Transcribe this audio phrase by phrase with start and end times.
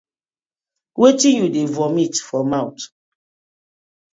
[0.99, 2.83] Wetin yu dey vomit for mouth.